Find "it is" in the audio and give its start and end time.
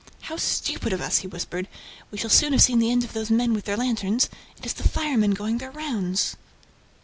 4.57-4.73